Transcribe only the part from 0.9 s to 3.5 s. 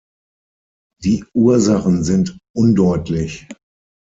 Die Ursachen sind undeutlich.